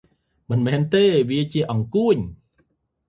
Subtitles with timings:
[0.51, 1.05] មិនមែនទេ!
[1.29, 2.17] វាជាអង្កួច។